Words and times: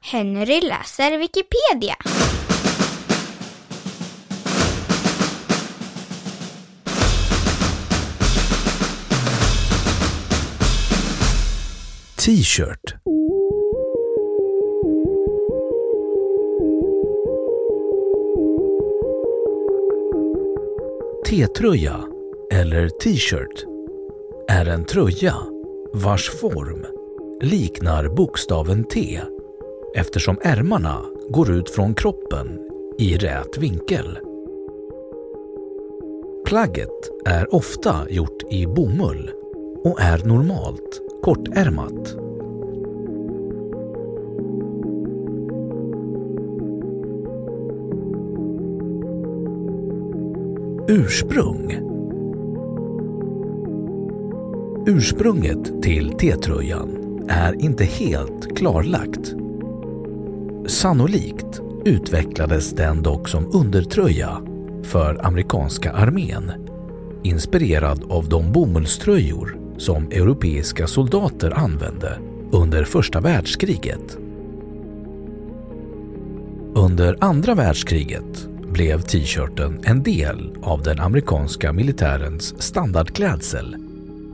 Henry 0.00 0.60
läser 0.60 1.18
Wikipedia. 1.18 1.96
T-shirt. 12.16 12.94
T-tröja 21.26 22.00
eller 22.52 22.88
t-shirt 22.88 23.64
är 24.48 24.66
en 24.66 24.84
tröja 24.84 25.34
vars 25.92 26.30
form 26.30 26.86
liknar 27.40 28.08
bokstaven 28.08 28.84
T 28.84 29.20
eftersom 29.98 30.38
ärmarna 30.42 31.04
går 31.28 31.50
ut 31.50 31.70
från 31.70 31.94
kroppen 31.94 32.58
i 32.98 33.16
rät 33.16 33.58
vinkel. 33.58 34.18
Plagget 36.46 37.10
är 37.26 37.54
ofta 37.54 38.10
gjort 38.10 38.42
i 38.50 38.66
bomull 38.66 39.30
och 39.84 40.00
är 40.00 40.24
normalt 40.24 41.00
kortärmat. 41.22 42.14
Ursprung 50.88 51.78
Ursprunget 54.86 55.82
till 55.82 56.10
T-tröjan 56.10 56.88
är 57.28 57.64
inte 57.64 57.84
helt 57.84 58.56
klarlagt. 58.56 59.37
Sannolikt 60.68 61.60
utvecklades 61.84 62.72
den 62.72 63.02
dock 63.02 63.28
som 63.28 63.50
undertröja 63.52 64.42
för 64.82 65.26
amerikanska 65.26 65.92
armén 65.92 66.52
inspirerad 67.22 68.04
av 68.10 68.28
de 68.28 68.52
bomullströjor 68.52 69.58
som 69.78 70.04
europeiska 70.04 70.86
soldater 70.86 71.50
använde 71.50 72.18
under 72.50 72.84
första 72.84 73.20
världskriget. 73.20 74.18
Under 76.74 77.16
andra 77.20 77.54
världskriget 77.54 78.48
blev 78.72 79.00
t-shirten 79.00 79.80
en 79.84 80.02
del 80.02 80.56
av 80.62 80.82
den 80.82 81.00
amerikanska 81.00 81.72
militärens 81.72 82.62
standardklädsel 82.62 83.76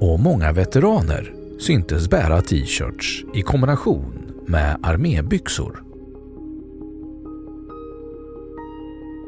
och 0.00 0.20
många 0.20 0.52
veteraner 0.52 1.34
syntes 1.60 2.10
bära 2.10 2.40
t-shirts 2.40 3.24
i 3.34 3.42
kombination 3.42 4.14
med 4.46 4.78
armébyxor. 4.82 5.83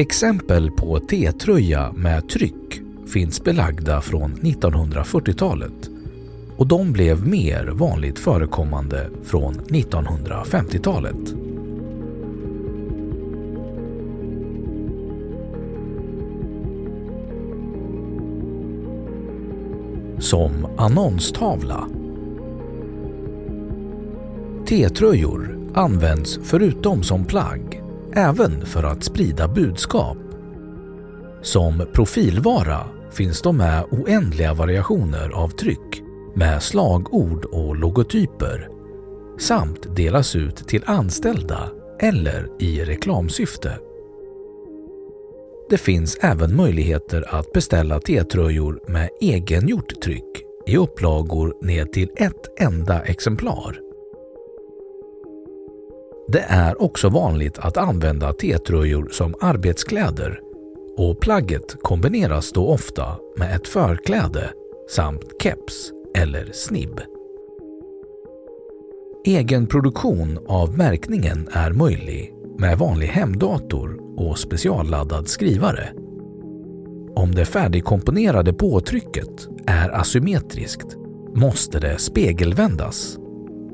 Exempel 0.00 0.70
på 0.70 0.98
T-tröja 1.00 1.92
med 1.92 2.28
tryck 2.28 2.80
finns 3.12 3.44
belagda 3.44 4.00
från 4.00 4.34
1940-talet 4.34 5.90
och 6.56 6.66
de 6.66 6.92
blev 6.92 7.26
mer 7.26 7.66
vanligt 7.66 8.18
förekommande 8.18 9.10
från 9.24 9.54
1950-talet. 9.54 11.34
Som 20.18 20.66
annonstavla. 20.76 21.88
T-tröjor 24.68 25.58
används 25.74 26.40
förutom 26.42 27.02
som 27.02 27.24
plagg 27.24 27.67
även 28.18 28.66
för 28.66 28.82
att 28.82 29.04
sprida 29.04 29.48
budskap. 29.48 30.16
Som 31.42 31.86
profilvara 31.92 32.86
finns 33.10 33.42
de 33.42 33.56
med 33.56 33.84
oändliga 33.90 34.54
variationer 34.54 35.30
av 35.30 35.48
tryck 35.48 36.02
med 36.34 36.62
slagord 36.62 37.44
och 37.44 37.76
logotyper 37.76 38.68
samt 39.38 39.96
delas 39.96 40.36
ut 40.36 40.56
till 40.56 40.82
anställda 40.86 41.70
eller 42.00 42.48
i 42.58 42.84
reklamsyfte. 42.84 43.78
Det 45.70 45.78
finns 45.78 46.18
även 46.20 46.56
möjligheter 46.56 47.34
att 47.34 47.52
beställa 47.52 48.00
T-tröjor 48.00 48.80
med 48.86 49.08
egengjort 49.20 50.00
tryck 50.02 50.42
i 50.66 50.76
upplagor 50.76 51.54
ned 51.62 51.92
till 51.92 52.10
ett 52.16 52.60
enda 52.60 53.02
exemplar. 53.02 53.87
Det 56.32 56.44
är 56.48 56.82
också 56.82 57.08
vanligt 57.08 57.58
att 57.58 57.76
använda 57.76 58.32
T-tröjor 58.32 59.08
som 59.12 59.34
arbetskläder 59.40 60.40
och 60.96 61.20
plagget 61.20 61.76
kombineras 61.82 62.52
då 62.52 62.68
ofta 62.68 63.16
med 63.36 63.56
ett 63.56 63.68
förkläde 63.68 64.50
samt 64.90 65.42
keps 65.42 65.92
eller 66.14 66.52
snibb. 66.52 67.00
Egenproduktion 69.26 70.38
av 70.48 70.78
märkningen 70.78 71.48
är 71.52 71.72
möjlig 71.72 72.34
med 72.58 72.78
vanlig 72.78 73.06
hemdator 73.06 74.00
och 74.16 74.38
specialladdad 74.38 75.28
skrivare. 75.28 75.88
Om 77.14 77.34
det 77.34 77.44
färdigkomponerade 77.44 78.52
påtrycket 78.52 79.48
är 79.66 80.00
asymmetriskt 80.00 80.96
måste 81.34 81.80
det 81.80 81.98
spegelvändas, 81.98 83.18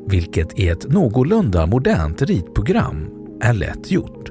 vilket 0.06 0.58
i 0.58 0.68
ett 0.68 0.88
någorlunda 0.88 1.66
modernt 1.66 2.22
ritprogram 2.22 3.10
är 3.40 3.52
lätt 3.52 3.90
gjort. 3.90 4.30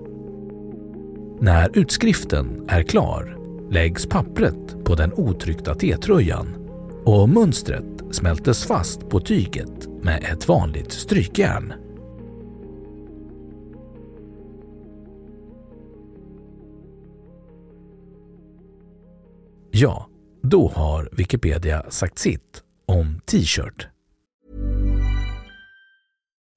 När 1.39 1.77
utskriften 1.77 2.65
är 2.67 2.83
klar 2.83 3.37
läggs 3.71 4.05
pappret 4.05 4.85
på 4.85 4.95
den 4.95 5.13
otryckta 5.13 5.75
T-tröjan 5.75 6.47
och 7.05 7.29
mönstret 7.29 7.85
smältes 8.11 8.65
fast 8.65 9.09
på 9.09 9.19
tyget 9.19 9.87
med 10.01 10.23
ett 10.33 10.47
vanligt 10.47 10.91
strykjärn. 10.91 11.73
Ja, 19.71 20.07
då 20.41 20.71
har 20.75 21.09
Wikipedia 21.11 21.85
sagt 21.89 22.19
sitt 22.19 22.63
om 22.85 23.19
t-shirt. 23.25 23.92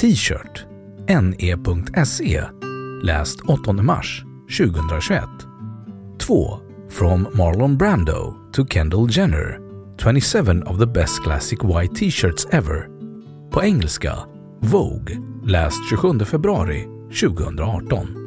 T-shirt. 0.00 0.66
Ne.se 1.08 2.44
Läst 3.02 3.38
8 3.48 3.72
mars 3.82 4.22
2021 4.58 5.28
2. 6.18 6.58
From 6.88 7.28
Marlon 7.34 7.76
Brando 7.76 8.34
to 8.52 8.64
Kendall 8.64 9.06
Jenner. 9.10 9.58
27 9.98 10.62
of 10.62 10.78
the 10.78 10.86
best 10.86 11.22
classic 11.22 11.64
white 11.64 11.94
t-shirts 11.94 12.46
ever. 12.50 12.88
På 13.50 13.62
engelska 13.62 14.18
Vogue. 14.60 15.18
Läst 15.46 15.90
27 15.90 16.24
februari 16.24 16.84
2018 17.20 18.19